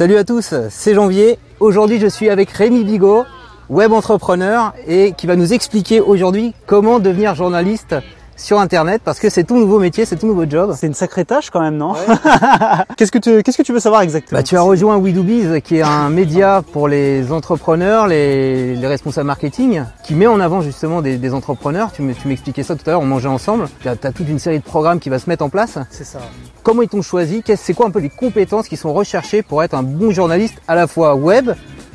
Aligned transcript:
Salut 0.00 0.16
à 0.16 0.24
tous, 0.24 0.54
c'est 0.70 0.94
Janvier. 0.94 1.38
Aujourd'hui, 1.58 2.00
je 2.00 2.06
suis 2.06 2.30
avec 2.30 2.48
Rémi 2.48 2.84
Bigot, 2.84 3.26
web 3.68 3.92
entrepreneur, 3.92 4.72
et 4.86 5.12
qui 5.12 5.26
va 5.26 5.36
nous 5.36 5.52
expliquer 5.52 6.00
aujourd'hui 6.00 6.54
comment 6.66 7.00
devenir 7.00 7.34
journaliste 7.34 7.94
sur 8.40 8.58
Internet 8.60 9.02
parce 9.04 9.18
que 9.20 9.28
c'est 9.28 9.44
tout 9.44 9.56
nouveau 9.58 9.78
métier, 9.78 10.04
c'est 10.04 10.16
tout 10.16 10.26
nouveau 10.26 10.44
job. 10.48 10.74
C'est 10.76 10.86
une 10.86 10.94
sacrée 10.94 11.24
tâche 11.24 11.50
quand 11.50 11.60
même, 11.60 11.76
non 11.76 11.94
Qu'est-ce 12.96 13.12
que 13.12 13.18
tu 13.18 13.42
qu'est-ce 13.42 13.58
que 13.58 13.62
tu 13.62 13.72
veux 13.72 13.80
savoir 13.80 14.02
exactement 14.02 14.38
Bah, 14.38 14.42
tu 14.42 14.56
as 14.56 14.62
rejoint 14.62 14.98
WeDoBiz 14.98 15.60
qui 15.62 15.76
est 15.76 15.82
un 15.82 16.08
média 16.10 16.62
pour 16.72 16.88
les 16.88 17.32
entrepreneurs, 17.32 18.06
les, 18.06 18.74
les 18.76 18.86
responsables 18.86 19.26
marketing, 19.26 19.82
qui 20.04 20.14
met 20.14 20.26
en 20.26 20.40
avant 20.40 20.60
justement 20.60 21.02
des, 21.02 21.16
des 21.18 21.34
entrepreneurs. 21.34 21.92
Tu 21.92 22.02
me- 22.02 22.14
tu 22.14 22.28
m'expliquais 22.28 22.62
ça 22.62 22.76
tout 22.76 22.82
à 22.86 22.92
l'heure, 22.92 23.00
on 23.00 23.06
mangeait 23.06 23.28
ensemble. 23.28 23.68
Tu 23.80 23.88
as, 23.88 23.96
toute 23.96 24.28
une 24.28 24.38
série 24.38 24.58
de 24.58 24.64
programmes 24.64 24.98
qui 25.00 25.08
va 25.10 25.18
se 25.18 25.28
mettre 25.28 25.44
en 25.44 25.48
place. 25.48 25.78
C'est 25.90 26.04
ça. 26.04 26.18
Comment 26.62 26.82
ils 26.82 26.88
t'ont 26.88 27.02
choisi? 27.02 27.42
C'est 27.56 27.74
quoi 27.74 27.86
un 27.86 27.90
peu 27.90 28.00
les 28.00 28.10
compétences 28.10 28.68
qui 28.68 28.76
sont 28.76 28.92
recherchées 28.92 29.42
pour 29.42 29.62
être 29.62 29.74
un 29.74 29.82
bon 29.82 30.10
journaliste 30.10 30.54
à 30.68 30.74
la 30.74 30.86
fois 30.86 31.14
web, 31.14 31.50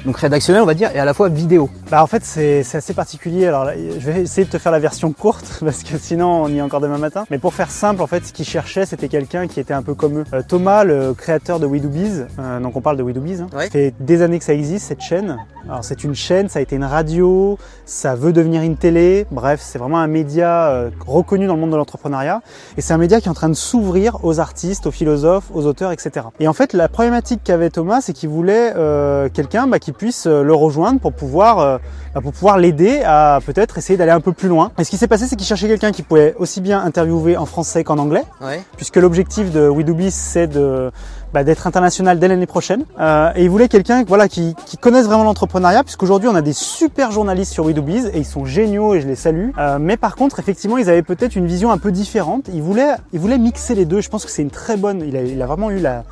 donc 0.05 0.17
rédactionnel 0.17 0.62
on 0.62 0.65
va 0.65 0.73
dire, 0.73 0.91
et 0.95 0.99
à 0.99 1.05
la 1.05 1.13
fois 1.13 1.29
vidéo? 1.29 1.70
Bah 1.91 2.02
en 2.02 2.07
fait 2.07 2.23
c'est 2.25 2.62
assez 2.75 2.94
particulier. 2.95 3.45
Alors 3.45 3.63
là, 3.63 3.73
je 3.75 4.12
vais 4.12 4.21
essayer 4.21 4.43
de 4.45 4.49
te 4.49 4.57
faire 4.57 4.71
la 4.71 4.80
version 4.80 5.12
courte 5.13 5.59
parce 5.63 5.84
que 5.84 5.98
sinon 5.99 6.43
on 6.43 6.48
y 6.49 6.57
est 6.57 6.62
encore 6.62 6.81
demain 6.81 6.98
matin. 6.98 7.26
Mais 7.30 7.38
pour 7.38 7.53
faire 7.53 7.70
simple, 7.70 8.02
en 8.02 8.07
fait, 8.07 8.26
ce 8.26 8.34
qu'ils 8.34 8.45
cherchaient 8.45 8.85
c'était 8.85 9.07
quelqu'un 9.07 9.48
qui 9.48 9.59
était 9.59 9.73
un 9.73 9.84
peu 9.84 9.93
comme 9.93 10.20
eux. 10.20 10.23
Euh, 10.34 10.41
Thomas, 10.48 10.84
le 10.84 11.13
créateur 11.13 11.59
de 11.59 11.67
WeDoBiz, 11.67 12.27
euh, 12.40 12.59
donc 12.59 12.76
on 12.76 12.81
parle 12.81 12.98
de 12.98 13.03
WeDoBiz, 13.03 13.41
hein, 13.41 13.48
Ouais. 13.55 13.66
ça 13.66 13.70
fait 13.71 13.93
des 13.99 14.21
années 14.23 14.40
que 14.40 14.45
ça 14.45 14.53
existe 14.53 14.88
cette 14.88 15.02
chaîne. 15.02 15.38
Alors 15.70 15.84
c'est 15.84 16.03
une 16.03 16.16
chaîne, 16.16 16.49
ça 16.49 16.59
a 16.59 16.62
été 16.62 16.76
une 16.76 16.84
radio, 16.84 17.57
ça 17.85 18.15
veut 18.15 18.34
devenir 18.34 18.62
une 18.63 18.77
télé. 18.77 19.26
Bref, 19.31 19.59
c'est 19.63 19.77
vraiment 19.79 19.99
un 19.99 20.07
média 20.07 20.67
euh, 20.70 20.90
reconnu 21.05 21.45
dans 21.48 21.54
le 21.55 21.62
monde 21.62 21.71
de 21.71 21.76
l'entrepreneuriat. 21.77 22.41
Et 22.77 22.81
c'est 22.81 22.93
un 22.93 22.98
média 22.98 23.20
qui 23.21 23.27
est 23.27 23.31
en 23.31 23.35
train 23.35 23.49
de 23.49 23.54
s'ouvrir 23.55 24.17
aux 24.23 24.40
artistes, 24.40 24.88
aux 24.88 24.91
philosophes, 24.91 25.45
aux 25.54 25.65
auteurs, 25.65 25.91
etc. 25.91 26.27
Et 26.40 26.48
en 26.48 26.54
fait, 26.54 26.73
la 26.73 26.88
problématique 26.88 27.41
qu'avait 27.43 27.70
Thomas, 27.70 28.02
c'est 28.02 28.13
qu'il 28.13 28.29
voulait 28.29 28.73
euh, 28.76 29.29
quelqu'un 29.29 29.67
bah, 29.67 29.79
qui 29.79 29.91
puisse 29.91 30.26
le 30.27 30.54
rejoindre 30.54 30.99
pour 30.99 31.13
pouvoir, 31.13 31.74
euh, 32.15 32.21
pour 32.21 32.34
pouvoir 32.34 32.57
l'aider 32.57 33.01
à 33.05 33.40
peut-être 33.45 33.77
essayer 33.77 33.98
d'aller 33.98 34.12
un 34.12 34.20
peu 34.21 34.31
plus 34.31 34.48
loin. 34.49 34.71
Et 34.79 34.84
ce 34.84 34.90
qui 34.90 34.98
s'est 34.98 35.07
passé, 35.07 35.26
c'est 35.27 35.35
qu'il 35.35 35.48
cherchait 35.48 35.68
quelqu'un 35.68 35.91
qui 35.91 36.01
pouvait 36.01 36.34
aussi 36.37 36.62
bien 36.62 36.81
interviewer 36.84 37.37
en 37.37 37.45
français 37.45 37.84
qu'en 37.84 37.98
anglais, 37.98 38.23
Ouais. 38.41 38.62
puisque 38.77 38.98
l'objectif 38.98 39.51
de 39.51 39.68
WeDoBiz, 39.68 40.13
c'est 40.13 40.48
de 40.48 40.91
bah, 41.34 41.43
d'être 41.43 41.68
international 41.68 42.18
dès 42.20 42.27
l'année 42.29 42.46
prochaine. 42.46 42.85
Euh, 42.99 43.31
et 43.35 43.43
il 43.43 43.49
voulait 43.49 43.68
quelqu'un 43.68 44.03
voilà, 44.07 44.29
qui, 44.29 44.55
qui 44.65 44.77
connaisse 44.77 45.05
vraiment 45.05 45.23
l'entrepreneuriat, 45.26 45.84
puisqu'aujourd'hui 45.84 46.29
on 46.29 46.35
a 46.35 46.41
des 46.41 46.53
super 46.53 47.12
journalistes 47.12 47.51
sur 47.51 47.65
WeDoBiz 47.65 48.07
et 48.13 48.20
ils 48.20 48.26
sont 48.26 48.46
géniaux 48.46 48.93
et 48.96 49.01
je 49.01 49.07
les 49.07 49.15
salue. 49.15 49.49
Euh, 49.57 49.77
mais 49.79 49.98
par 49.98 50.15
contre, 50.15 50.40
effectivement, 50.40 50.77
ils 50.77 50.90
avaient 50.90 51.01
peut-être 51.03 51.35
une 51.35 51.46
vision 51.46 51.71
un 51.71 51.77
peu 51.77 51.91
différente. 51.91 52.49
Ils 52.53 52.62
voulaient, 52.62 52.96
ils 53.12 53.20
voulaient 53.20 53.37
mixer 53.37 53.76
les 53.76 53.84
deux. 53.85 53.99
Je 53.99 54.09
pense 54.09 54.23
que 54.23 54.31
c'est 54.31 54.43
une 54.43 54.49
très 54.51 54.77
bonne. 54.77 55.03
Il 55.05 55.18
a, 55.18 55.21
il 55.23 55.41
a 55.41 55.46
vraiment 55.46 55.70
eu 55.71 55.79
la. 55.79 56.03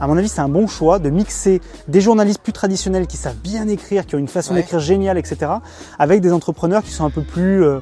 À 0.00 0.06
mon 0.06 0.16
avis, 0.16 0.28
c'est 0.28 0.40
un 0.40 0.48
bon 0.48 0.66
choix 0.66 0.98
de 0.98 1.10
mixer 1.10 1.60
des 1.88 2.00
journalistes 2.00 2.40
plus 2.40 2.52
traditionnels 2.52 3.06
qui 3.06 3.16
savent 3.16 3.34
bien 3.42 3.66
écrire, 3.68 4.06
qui 4.06 4.14
ont 4.14 4.18
une 4.18 4.28
façon 4.28 4.54
Ouais. 4.54 4.60
d'écrire 4.60 4.78
géniale, 4.80 5.18
etc., 5.18 5.50
avec 5.98 6.20
des 6.20 6.32
entrepreneurs 6.32 6.82
qui 6.82 6.90
sont 6.92 7.04
un 7.04 7.10
peu 7.10 7.22
plus 7.22 7.64
euh, 7.64 7.80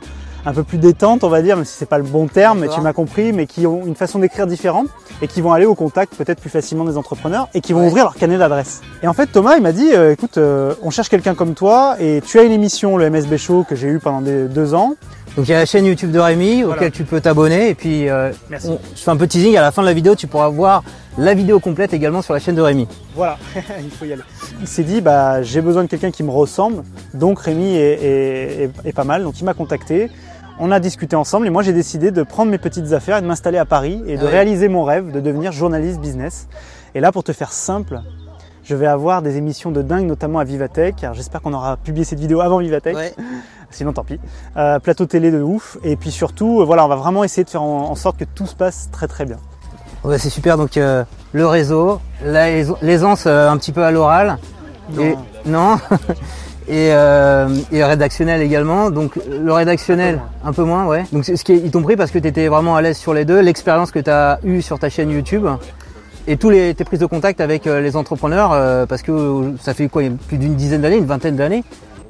un 0.49 0.53
peu 0.55 0.63
plus 0.63 0.79
détentes, 0.79 1.25
on 1.25 1.29
va 1.29 1.43
dire, 1.43 1.57
même 1.57 1.65
si 1.65 1.75
c'est 1.77 1.89
pas 1.89 1.99
le 1.99 2.05
bon 2.05 2.29
terme, 2.29 2.61
mais 2.61 2.69
tu 2.69 2.81
m'as 2.81 2.93
compris, 2.93 3.33
mais 3.33 3.47
qui 3.47 3.67
ont 3.67 3.83
une 3.85 3.97
façon 3.97 4.21
d'écrire 4.21 4.47
différente 4.47 4.87
et 5.21 5.27
qui 5.27 5.41
vont 5.41 5.53
aller 5.53 5.67
au 5.67 5.75
contact 5.75 6.15
peut-être 6.15 6.39
plus 6.41 6.51
facilement 6.51 6.85
des 6.85 6.97
entrepreneurs 6.97 7.49
et 7.53 7.61
qui 7.61 7.73
vont 7.73 7.81
Ouais. 7.81 7.89
ouvrir 7.89 8.05
leur 8.05 8.15
carnet 8.15 8.39
d'adresse. 8.39 8.81
Et 9.03 9.09
en 9.09 9.13
fait, 9.13 9.27
Thomas, 9.27 9.57
il 9.57 9.63
m'a 9.63 9.73
dit, 9.73 9.91
euh, 9.93 10.13
écoute, 10.13 10.39
euh, 10.39 10.73
on 10.83 10.91
cherche 10.91 11.09
quelqu'un 11.09 11.35
comme 11.35 11.55
toi 11.55 11.97
et 11.99 12.23
tu 12.25 12.39
as 12.39 12.45
une 12.45 12.53
émission, 12.53 12.97
le 12.97 13.11
MSB 13.11 13.37
Show, 13.39 13.67
que 13.69 13.75
j'ai 13.75 13.89
eu 13.89 13.99
pendant 13.99 14.21
des, 14.21 14.45
deux 14.45 14.73
ans. 14.73 14.95
Donc 15.37 15.47
il 15.49 15.51
y 15.51 15.55
a 15.55 15.59
la 15.59 15.67
chaîne 15.67 15.85
YouTube 15.85 16.13
de 16.13 16.19
Rémi 16.19 16.63
Voilà. 16.63 16.77
auquel 16.77 16.93
tu 16.93 17.05
peux 17.05 17.21
t'abonner 17.21 17.69
et 17.69 17.75
puis 17.75 18.09
euh, 18.09 18.33
Merci. 18.49 18.69
on- 18.71 18.79
je 18.95 19.01
fais 19.03 19.11
un 19.11 19.17
de 19.17 19.27
teasing 19.27 19.57
à 19.57 19.61
la 19.61 19.71
fin 19.71 19.83
de 19.83 19.87
la 19.87 19.93
vidéo 19.93 20.15
tu 20.15 20.27
pourras 20.27 20.49
voir 20.49 20.83
la 21.19 21.35
vidéo 21.35 21.61
complète 21.61 21.93
également 21.95 22.21
sur 22.23 22.33
la 22.35 22.41
chaîne 22.41 22.55
de 22.55 22.61
Rémi. 22.61 22.87
Voilà, 23.15 23.39
il 23.83 23.91
faut 23.91 24.05
y 24.05 24.13
aller. 24.13 24.23
Il 24.61 24.67
s'est 24.67 24.83
dit, 24.83 25.01
bah, 25.01 25.43
j'ai 25.43 25.63
besoin 25.63 25.83
de 25.85 25.89
quelqu'un 25.89 26.11
qui 26.11 26.23
me 26.23 26.31
ressemble, 26.31 26.83
donc 27.15 27.41
Rémi 27.41 27.75
est, 27.75 27.79
est- 28.03 28.63
est- 28.65 28.71
est 28.89 28.93
pas 28.93 29.05
mal, 29.05 29.23
donc 29.23 29.41
il 29.41 29.45
m'a 29.45 29.55
contacté. 29.55 30.11
On 30.59 30.71
a 30.71 30.79
discuté 30.81 31.17
ensemble 31.17 31.47
et 31.47 31.51
moi 31.51 31.63
j'ai 31.63 31.73
décidé 31.75 32.11
de 32.11 32.23
prendre 32.23 32.51
mes 32.51 32.59
petites 32.59 32.93
affaires 32.93 33.19
et 33.19 33.23
de 33.23 33.27
m'installer 33.27 33.57
à 33.59 33.65
Paris 33.67 34.03
et 34.07 34.17
de 34.19 34.27
Ah 34.27 34.31
réaliser 34.31 34.69
mon 34.69 34.85
rêve 34.85 35.11
de 35.11 35.21
devenir 35.21 35.53
journaliste 35.53 36.01
business. 36.01 36.49
Et 36.95 37.01
là, 37.01 37.13
pour 37.13 37.25
te 37.25 37.33
faire 37.33 37.53
simple, 37.53 38.01
je 38.67 38.75
vais 38.75 38.87
avoir 38.87 39.23
des 39.23 39.37
émissions 39.37 39.71
de 39.71 39.81
dingue, 39.81 40.07
notamment 40.07 40.41
à 40.41 40.45
Vivatech. 40.45 41.03
Alors 41.05 41.15
j'espère 41.15 41.41
qu'on 41.41 41.53
aura 41.55 41.77
publié 41.77 42.05
cette 42.05 42.19
vidéo 42.19 42.41
avant 42.41 42.59
Vivatech, 42.59 42.97
sinon 43.71 43.93
tant 43.93 44.03
pis. 44.05 44.19
Euh, 44.57 44.79
plateau 44.81 45.07
télé 45.07 45.31
de 45.31 45.41
ouf. 45.41 45.79
Et 45.85 45.95
puis 45.97 46.11
surtout, 46.11 46.61
euh, 46.61 46.65
voilà, 46.65 46.85
on 46.85 46.89
va 46.89 46.97
vraiment 46.97 47.23
essayer 47.25 47.45
de 47.45 47.51
faire 47.51 47.63
en, 47.63 47.91
en 47.91 47.95
sorte 47.95 48.17
que 48.19 48.25
tout 48.25 48.47
se 48.47 48.57
passe 48.57 48.89
très 48.91 49.07
très 49.07 49.25
bien. 49.25 49.37
Ouais, 50.05 50.19
c'est 50.19 50.31
super 50.31 50.57
donc 50.57 50.77
euh, 50.77 51.05
le 51.33 51.47
réseau, 51.47 52.01
la- 52.25 52.63
l'aisance 52.83 53.25
euh, 53.27 53.49
un 53.49 53.57
petit 53.57 53.73
peu 53.73 53.85
à 53.85 53.91
l'oral. 53.93 54.39
Et- 55.01 55.15
non. 55.47 55.77
Et, 56.69 56.91
euh, 56.93 57.49
et 57.71 57.85
rédactionnel 57.85 58.43
également. 58.43 58.91
Donc 58.91 59.13
le 59.31 59.53
rédactionnel 59.53 60.21
un 60.45 60.53
peu 60.53 60.65
moins, 60.65 60.85
ouais. 60.87 61.05
Donc 61.13 61.25
ce 61.25 61.33
qui 61.45 61.53
est- 61.53 61.59
ils 61.65 61.71
t'ont 61.71 61.83
pris 61.83 61.95
parce 61.95 62.11
que 62.11 62.19
tu 62.19 62.27
étais 62.27 62.49
vraiment 62.49 62.75
à 62.75 62.83
l'aise 62.83 62.97
sur 62.97 63.15
les 63.15 63.25
deux, 63.25 63.39
l'expérience 63.41 63.93
que 63.93 64.01
tu 64.01 64.11
as 64.11 64.41
eue 64.43 64.63
sur 64.63 64.77
ta 64.81 64.89
chaîne 64.89 65.11
YouTube 65.11 65.47
et 66.27 66.37
tous 66.37 66.51
les 66.51 66.75
tes 66.75 66.85
prises 66.85 67.01
de 67.01 67.07
contact 67.07 67.41
avec 67.41 67.67
euh, 67.67 67.81
les 67.81 67.97
entrepreneurs 67.97 68.53
euh, 68.53 68.87
parce 68.87 69.03
que 69.03 69.13
euh, 69.13 69.57
ça 69.61 69.75
fait 69.75 69.89
quoi 69.89 70.03
plus 70.29 70.39
d'une 70.39 70.55
dizaine 70.55 70.83
d'années, 70.83 70.99
une 70.99 71.07
vingtaine 71.07 71.37
d'années? 71.37 71.65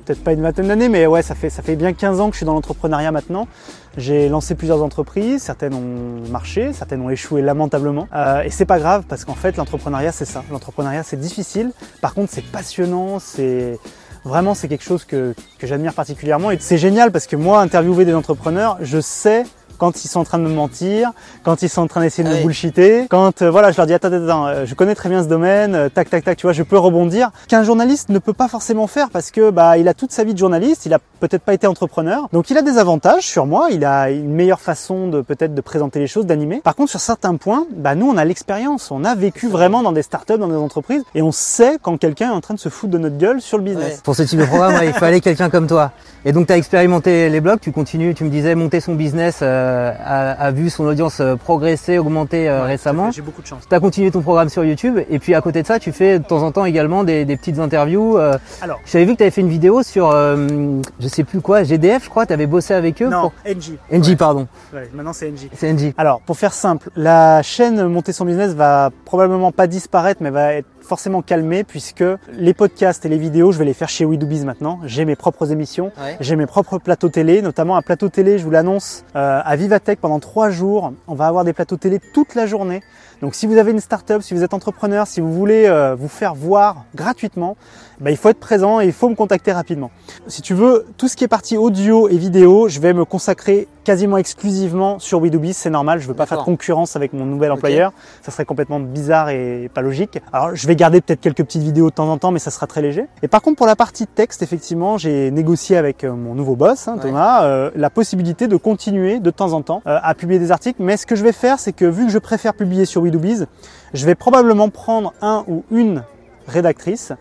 peut-être 0.06 0.22
pas 0.22 0.32
une 0.32 0.43
vingtaine 0.43 0.69
d'années, 0.69 0.88
mais 0.88 1.06
ouais, 1.06 1.22
ça 1.22 1.34
fait, 1.34 1.50
ça 1.50 1.62
fait 1.62 1.77
bien 1.77 1.93
15 1.93 2.21
ans 2.21 2.28
que 2.28 2.34
je 2.34 2.38
suis 2.38 2.47
dans 2.47 2.55
l'entrepreneuriat 2.55 3.10
maintenant. 3.10 3.49
J'ai 3.97 4.28
lancé 4.28 4.55
plusieurs 4.55 4.82
entreprises, 4.82 5.43
certaines 5.43 5.75
ont 5.75 6.31
marché, 6.31 6.72
certaines 6.72 7.00
ont 7.03 7.10
échoué 7.10 7.43
lamentablement. 7.43 8.06
Euh, 8.15 8.43
et 8.43 8.50
c'est 8.50 8.66
pas 8.66 8.78
grave 8.78 9.05
parce 9.09 9.25
qu'en 9.25 9.34
fait, 9.34 9.56
l'entrepreneuriat, 9.56 10.12
c'est 10.12 10.25
ça. 10.25 10.44
L'entrepreneuriat, 10.50 11.03
c'est 11.03 11.19
difficile. 11.19 11.72
Par 12.00 12.15
contre, 12.15 12.31
c'est 12.32 12.44
passionnant, 12.44 13.19
c'est 13.19 13.78
vraiment, 14.25 14.55
c'est 14.55 14.69
quelque 14.69 14.84
chose 14.84 15.05
que, 15.05 15.34
que 15.59 15.66
j'admire 15.66 15.93
particulièrement. 15.93 16.50
Et 16.50 16.59
c'est 16.60 16.78
génial 16.78 17.10
parce 17.10 17.26
que 17.26 17.37
moi, 17.37 17.60
interviewer 17.60 18.05
des 18.05 18.15
entrepreneurs, 18.15 18.78
je 18.81 19.00
sais 19.00 19.44
quand 19.78 20.04
ils 20.04 20.09
sont 20.09 20.20
en 20.20 20.25
train 20.25 20.38
de 20.38 20.44
me 20.44 20.53
mentir, 20.54 21.12
quand 21.42 21.62
ils 21.62 21.69
sont 21.69 21.82
en 21.82 21.87
train 21.87 22.00
d'essayer 22.00 22.25
de 22.25 22.28
Ah 22.28 22.32
me 22.32 22.38
oui. 22.38 22.44
bullshiter, 22.44 23.06
quand 23.10 23.42
euh, 23.42 23.50
voilà, 23.50 23.70
je 23.72 23.76
leur 23.76 23.87
dis 23.87 23.94
attends, 23.94 24.09
attends, 24.09 24.25
attends, 24.25 24.47
euh, 24.47 24.64
je 24.66 24.75
connais 24.75 24.94
très 24.94 25.09
bien 25.09 25.22
ce 25.22 25.28
domaine, 25.28 25.75
euh, 25.75 25.88
tac, 25.88 26.10
tac, 26.10 26.25
tac, 26.25 26.37
tu 26.37 26.47
vois, 26.47 26.53
je 26.53 26.62
peux 26.62 26.78
rebondir. 26.78 27.31
Qu'un 27.48 27.62
journaliste 27.62 28.09
ne 28.09 28.19
peut 28.19 28.32
pas 28.32 28.48
forcément 28.48 28.87
faire 28.87 29.10
parce 29.10 29.31
que 29.31 29.50
bah 29.50 29.78
il 29.78 29.88
a 29.88 29.94
toute 29.94 30.12
sa 30.12 30.25
vie 30.25 30.32
de 30.34 30.38
journaliste, 30.38 30.87
il 30.87 30.94
a 30.94 30.98
peut-être 31.20 31.42
pas 31.42 31.54
été 31.54 31.66
entrepreneur, 31.66 32.28
donc 32.32 32.50
il 32.50 32.59
a 32.59 32.62
des 32.62 32.78
avantages 32.78 33.25
sur 33.25 33.47
moi, 33.47 33.69
il 33.70 33.84
a 33.84 34.10
une 34.10 34.32
meilleure 34.32 34.60
façon 34.60 35.09
de 35.09 35.20
peut-être 35.20 35.54
de 35.54 35.60
présenter 35.60 35.98
les 35.98 36.06
choses, 36.06 36.26
d'animer. 36.26 36.60
Par 36.62 36.75
contre, 36.75 36.91
sur 36.91 37.00
certains 37.00 37.37
points, 37.37 37.66
bah 37.75 37.94
nous 37.94 38.08
on 38.08 38.16
a 38.16 38.25
l'expérience, 38.25 38.91
on 38.91 39.04
a 39.04 39.14
vécu 39.14 39.48
vraiment 39.48 39.82
dans 39.82 39.93
des 39.93 40.03
startups, 40.03 40.38
dans 40.38 40.48
des 40.48 40.56
entreprises, 40.56 41.03
et 41.14 41.22
on 41.22 41.32
sait 41.32 41.78
quand 41.82 41.97
quelqu'un 41.98 42.28
est 42.31 42.34
en 42.34 42.41
train 42.41 42.54
de 42.54 42.58
se 42.60 42.69
foutre 42.69 42.93
de 42.93 42.98
notre 42.98 43.16
gueule 43.19 43.41
sur 43.41 43.58
le 43.58 43.64
business. 43.64 44.00
Pour 44.04 44.14
ce 44.14 44.22
type 44.22 44.38
de 44.38 44.44
programme, 44.44 44.75
ouais, 44.75 44.87
il 44.87 44.93
fallait 44.93 45.20
quelqu'un 45.20 45.50
comme 45.50 45.66
toi. 45.66 45.93
Et 46.25 46.32
donc 46.32 46.47
tu 46.48 46.53
as 46.53 46.56
expérimenté 46.56 47.28
les 47.28 47.41
blogs, 47.41 47.60
tu 47.60 47.72
continues, 47.72 48.14
tu 48.14 48.25
me 48.25 48.31
disais 48.31 48.54
monter 48.54 48.81
son 48.81 48.94
business 48.94 49.38
euh, 49.43 49.66
a, 49.66 50.32
a 50.32 50.50
vu 50.50 50.71
son 50.71 50.84
audience 50.84 51.21
euh, 51.21 51.37
progresser, 51.37 51.99
augmenter 51.99 52.49
euh, 52.49 52.65
récemment. 52.65 53.10
J'ai 53.10 53.22
beaucoup 53.22 53.43
de 53.43 53.47
chance. 53.47 53.65
Tu 53.69 53.75
as 53.75 53.81
continué 53.81 54.10
ton 54.10 54.21
programme 54.22 54.49
sur 54.49 54.65
YouTube 54.65 54.99
et 55.10 55.19
puis 55.19 55.34
à 55.34 55.41
côté 55.41 55.62
de 55.62 55.66
ça, 55.66 55.78
tu 55.78 55.93
fais 55.93 56.19
de 56.19 56.25
temps 56.25 56.43
en 56.43 56.53
temps 56.53 56.65
également 56.65 57.04
des, 57.04 57.25
des 57.25 57.37
petites 57.37 57.59
interviews. 57.59 58.19
euh, 58.19 58.37
Alors, 58.62 58.81
J'avais 58.87 59.05
vu 59.05 59.12
que 59.12 59.19
tu 59.19 59.22
avais 59.22 59.31
fait 59.31 59.41
une 59.41 59.49
vidéo 59.49 59.82
sur, 59.82 60.10
euh, 60.10 60.81
je 61.00 61.09
sais 61.09 61.25
plus 61.25 61.41
quoi, 61.41 61.62
GDF, 61.62 62.05
je 62.05 62.10
crois, 62.10 62.26
tu 62.26 62.32
avais 62.32 62.47
bossé 62.47 62.75
avec 62.75 63.03
eux 63.03 63.09
non, 63.09 63.21
pour... 63.22 63.32
NG. 63.47 63.78
NG, 63.93 64.16
pardon. 64.16 64.47
Ouais, 64.72 64.88
maintenant 64.94 65.12
c'est 65.12 65.31
NG. 65.31 65.49
C'est 65.55 65.72
NG. 65.72 65.94
Alors, 65.99 66.21
pour 66.21 66.37
faire 66.37 66.53
simple, 66.53 66.91
la 66.97 67.43
chaîne 67.43 67.87
Monter 67.87 68.12
son 68.12 68.25
business 68.25 68.53
va 68.55 68.91
probablement 69.05 69.53
pas 69.53 69.66
disparaître, 69.66 70.22
mais 70.22 70.31
va 70.31 70.55
être 70.55 70.66
forcément 70.86 71.22
calmée 71.22 71.64
puisque 71.64 72.04
les 72.32 72.54
podcasts 72.54 73.04
et 73.04 73.08
les 73.08 73.19
vidéos, 73.19 73.52
je 73.52 73.58
vais 73.58 73.64
les 73.64 73.74
faire 73.74 73.88
chez 73.88 74.04
WeDoBiz 74.04 74.44
maintenant. 74.44 74.80
J'ai 74.84 75.04
mes 75.04 75.16
propres 75.16 75.52
émissions, 75.52 75.92
Ouais. 76.00 76.16
j'ai 76.20 76.36
mes 76.36 76.47
propres 76.47 76.78
plateaux 76.78 77.08
télé, 77.08 77.42
notamment 77.42 77.76
un 77.76 77.82
plateau 77.82 78.08
télé, 78.08 78.38
je 78.38 78.44
vous 78.44 78.50
l'annonce, 78.50 79.04
euh, 79.16 79.41
à 79.44 79.56
Vivatech 79.56 79.98
pendant 80.00 80.20
trois 80.20 80.50
jours. 80.50 80.92
On 81.08 81.14
va 81.14 81.26
avoir 81.26 81.44
des 81.44 81.52
plateaux 81.52 81.76
télé 81.76 81.98
toute 81.98 82.34
la 82.34 82.46
journée. 82.46 82.82
Donc, 83.22 83.34
si 83.34 83.47
vous 83.47 83.56
avez 83.56 83.71
une 83.71 83.81
startup, 83.81 84.22
si 84.22 84.34
vous 84.34 84.43
êtes 84.43 84.54
entrepreneur, 84.54 85.06
si 85.06 85.21
vous 85.21 85.32
voulez 85.32 85.66
euh, 85.66 85.94
vous 85.94 86.09
faire 86.09 86.34
voir 86.34 86.84
gratuitement, 86.94 87.56
bah, 88.00 88.11
il 88.11 88.17
faut 88.17 88.29
être 88.29 88.40
présent 88.40 88.81
et 88.81 88.87
il 88.87 88.93
faut 88.93 89.08
me 89.08 89.14
contacter 89.14 89.52
rapidement. 89.52 89.90
Si 90.26 90.43
tu 90.43 90.55
veux, 90.55 90.87
tout 90.99 91.08
ce 91.08 91.17
qui 91.17 91.25
est 91.25 91.29
partie 91.29 91.56
audio 91.56 92.08
et 92.08 92.17
vidéo, 92.19 92.69
je 92.69 92.81
vais 92.81 92.93
me 92.93 93.05
consacrer 93.05 93.69
quasiment 93.85 94.17
exclusivement 94.17 94.99
sur 94.99 95.20
WeDoBiz, 95.20 95.56
c'est 95.56 95.70
normal, 95.70 96.00
je 96.00 96.08
veux 96.08 96.14
pas 96.14 96.26
faire 96.26 96.38
de 96.38 96.43
concurrence 96.43 96.96
avec 96.96 97.12
mon 97.12 97.25
nouvel 97.25 97.52
employeur, 97.52 97.93
ça 98.20 98.32
serait 98.32 98.44
complètement 98.44 98.81
bizarre 98.81 99.29
et 99.29 99.70
pas 99.73 99.81
logique. 99.81 100.20
Alors 100.32 100.56
je 100.56 100.67
vais 100.67 100.75
garder 100.75 101.00
peut-être 101.00 101.20
quelques 101.20 101.44
petites 101.44 101.62
vidéos 101.62 101.90
de 101.90 101.94
temps 101.94 102.08
en 102.08 102.19
temps, 102.19 102.32
mais 102.32 102.40
ça 102.40 102.50
sera 102.50 102.67
très 102.67 102.82
léger. 102.82 103.06
Et 103.23 103.29
par 103.29 103.43
contre 103.43 103.58
pour 103.58 103.67
la 103.67 103.76
partie 103.76 104.08
texte, 104.08 104.43
effectivement, 104.43 104.99
j'ai 104.99 105.31
négocié 105.31 105.76
avec 105.76 106.02
euh, 106.02 106.12
mon 106.12 106.35
nouveau 106.35 106.56
boss, 106.56 106.88
hein, 106.88 106.96
Ouais. 106.96 107.02
Thomas, 107.02 107.44
euh, 107.44 107.70
la 107.76 107.88
possibilité 107.90 108.49
de 108.49 108.56
continuer 108.56 109.20
de 109.20 109.31
temps 109.31 109.52
en 109.52 109.62
temps 109.62 109.82
euh, 109.87 109.99
à 110.02 110.14
publier 110.14 110.40
des 110.40 110.50
articles. 110.50 110.82
Mais 110.82 110.96
ce 110.96 111.06
que 111.06 111.14
je 111.14 111.23
vais 111.23 111.32
faire, 111.32 111.61
c'est 111.61 111.73
que 111.73 111.85
vu 111.85 112.06
que 112.06 112.12
je 112.12 112.19
préfère 112.19 112.55
publier 112.55 112.87
sur 112.87 113.06
WeDoBiz, 113.06 113.47
je 113.94 114.06
vais 114.06 114.14
probablement 114.14 114.69
prendre 114.69 115.12
un 115.20 115.44
ou 115.49 115.64
une 115.70 116.05
rédactrice 116.47 117.12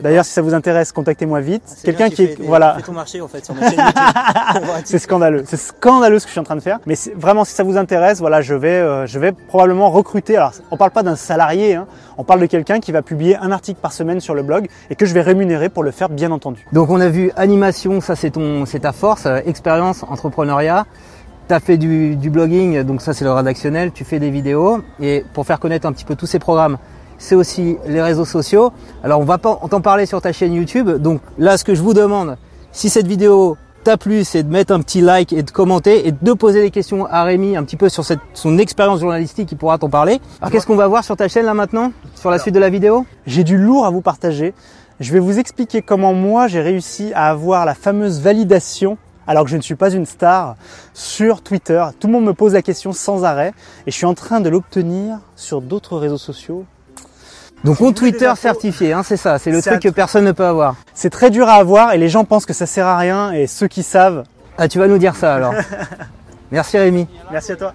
D'ailleurs, 0.00 0.24
si 0.24 0.32
ça 0.32 0.42
vous 0.42 0.54
intéresse, 0.54 0.92
contactez-moi 0.92 1.40
vite. 1.40 1.62
Quelqu'un 1.84 2.08
qui 2.08 2.22
est, 2.22 2.40
voilà. 2.40 2.78
Ton 2.84 2.92
marché 2.92 3.20
en 3.20 3.28
fait 3.28 3.42
c'est 4.84 4.98
scandaleux, 4.98 5.44
c'est 5.46 5.56
scandaleux 5.56 6.18
ce 6.18 6.24
que 6.24 6.28
je 6.28 6.32
suis 6.32 6.40
en 6.40 6.44
train 6.44 6.56
de 6.56 6.60
faire. 6.60 6.78
Mais 6.86 6.94
vraiment, 7.16 7.44
si 7.44 7.52
ça 7.52 7.62
vous 7.62 7.76
intéresse, 7.76 8.20
voilà, 8.20 8.40
je 8.40 8.54
vais, 8.54 8.68
euh, 8.68 9.06
je 9.06 9.18
vais 9.18 9.32
probablement 9.32 9.90
recruter. 9.90 10.36
Alors, 10.36 10.52
on 10.70 10.76
parle 10.76 10.92
pas 10.92 11.02
d'un 11.02 11.16
salarié, 11.16 11.74
hein, 11.74 11.86
on 12.16 12.24
parle 12.24 12.40
de 12.40 12.46
quelqu'un 12.46 12.80
qui 12.80 12.92
va 12.92 13.02
publier 13.02 13.36
un 13.36 13.50
article 13.50 13.80
par 13.80 13.92
semaine 13.92 14.20
sur 14.20 14.34
le 14.34 14.42
blog 14.42 14.68
et 14.90 14.94
que 14.94 15.06
je 15.06 15.14
vais 15.14 15.22
rémunérer 15.22 15.68
pour 15.68 15.82
le 15.82 15.90
faire, 15.90 16.08
bien 16.08 16.30
entendu. 16.30 16.66
Donc, 16.72 16.90
on 16.90 17.00
a 17.00 17.08
vu 17.08 17.30
animation, 17.36 18.00
ça 18.00 18.16
c'est 18.16 18.30
ton, 18.30 18.64
c'est 18.66 18.80
ta 18.80 18.92
force, 18.92 19.26
euh, 19.26 19.40
expérience, 19.46 20.04
entrepreneuriat. 20.04 20.86
Tu 21.48 21.54
as 21.54 21.60
fait 21.60 21.76
du, 21.76 22.16
du, 22.16 22.30
blogging, 22.30 22.82
donc 22.82 23.02
ça 23.02 23.12
c'est 23.12 23.24
le 23.24 23.32
rédactionnel, 23.32 23.92
tu 23.92 24.04
fais 24.04 24.18
des 24.18 24.30
vidéos 24.30 24.80
et 25.00 25.24
pour 25.34 25.44
faire 25.44 25.58
connaître 25.58 25.86
un 25.86 25.92
petit 25.92 26.04
peu 26.04 26.14
tous 26.14 26.26
ces 26.26 26.38
programmes, 26.38 26.78
c'est 27.18 27.34
aussi 27.34 27.76
les 27.86 28.02
réseaux 28.02 28.24
sociaux. 28.24 28.72
Alors 29.04 29.20
on 29.20 29.24
va 29.24 29.38
pas 29.38 29.58
t'en 29.70 29.80
parler 29.80 30.06
sur 30.06 30.20
ta 30.20 30.32
chaîne 30.32 30.52
YouTube. 30.52 30.90
Donc 30.90 31.20
là, 31.38 31.56
ce 31.56 31.64
que 31.64 31.74
je 31.74 31.82
vous 31.82 31.94
demande, 31.94 32.36
si 32.72 32.88
cette 32.88 33.06
vidéo 33.06 33.56
t'a 33.84 33.96
plu, 33.96 34.24
c'est 34.24 34.42
de 34.42 34.50
mettre 34.50 34.72
un 34.72 34.80
petit 34.80 35.00
like 35.00 35.32
et 35.32 35.42
de 35.42 35.50
commenter 35.50 36.06
et 36.06 36.12
de 36.12 36.32
poser 36.32 36.62
des 36.62 36.70
questions 36.70 37.06
à 37.06 37.24
Rémi 37.24 37.56
un 37.56 37.64
petit 37.64 37.76
peu 37.76 37.88
sur 37.88 38.04
son 38.34 38.58
expérience 38.58 39.00
journalistique, 39.00 39.50
il 39.52 39.58
pourra 39.58 39.78
t'en 39.78 39.88
parler. 39.88 40.20
Alors 40.40 40.50
qu'est-ce 40.50 40.66
qu'on 40.66 40.76
va 40.76 40.88
voir 40.88 41.04
sur 41.04 41.16
ta 41.16 41.28
chaîne 41.28 41.46
là 41.46 41.54
maintenant, 41.54 41.92
sur 42.14 42.30
la 42.30 42.38
suite 42.38 42.54
de 42.54 42.60
la 42.60 42.70
vidéo? 42.70 43.06
J'ai 43.26 43.44
du 43.44 43.56
lourd 43.56 43.86
à 43.86 43.90
vous 43.90 44.02
partager. 44.02 44.54
Je 45.00 45.12
vais 45.12 45.18
vous 45.18 45.38
expliquer 45.38 45.82
comment 45.82 46.14
moi 46.14 46.48
j'ai 46.48 46.60
réussi 46.60 47.12
à 47.14 47.28
avoir 47.28 47.64
la 47.66 47.74
fameuse 47.74 48.20
validation 48.20 48.98
alors 49.26 49.44
que 49.44 49.50
je 49.50 49.56
ne 49.56 49.62
suis 49.62 49.74
pas 49.74 49.90
une 49.90 50.06
star 50.06 50.56
sur 50.94 51.42
Twitter. 51.42 51.84
Tout 51.98 52.06
le 52.06 52.12
monde 52.12 52.24
me 52.24 52.34
pose 52.34 52.54
la 52.54 52.62
question 52.62 52.92
sans 52.92 53.24
arrêt 53.24 53.52
et 53.86 53.90
je 53.90 53.96
suis 53.96 54.06
en 54.06 54.14
train 54.14 54.40
de 54.40 54.48
l'obtenir 54.48 55.18
sur 55.36 55.60
d'autres 55.60 55.96
réseaux 55.98 56.18
sociaux 56.18 56.64
donc 57.64 57.78
compte 57.78 57.94
Twitter 57.94 58.32
certifié, 58.36 58.92
hein, 58.92 59.02
c'est 59.04 59.16
ça, 59.16 59.38
c'est 59.38 59.52
le 59.52 59.62
truc 59.62 59.80
que 59.80 59.88
personne 59.88 60.24
ne 60.24 60.32
peut 60.32 60.44
avoir. 60.44 60.74
C'est 60.94 61.10
très 61.10 61.30
dur 61.30 61.48
à 61.48 61.54
avoir 61.54 61.92
et 61.92 61.98
les 61.98 62.08
gens 62.08 62.24
pensent 62.24 62.46
que 62.46 62.52
ça 62.52 62.66
sert 62.66 62.86
à 62.86 62.98
rien 62.98 63.30
et 63.30 63.46
ceux 63.46 63.68
qui 63.68 63.84
savent. 63.84 64.24
Ah 64.58 64.66
tu 64.66 64.78
vas 64.78 64.88
nous 64.88 64.98
dire 64.98 65.14
ça 65.14 65.34
alors. 65.34 65.54
Merci 66.50 66.76
Rémi. 66.76 67.06
Merci 67.30 67.52
à 67.52 67.56
toi. 67.56 67.74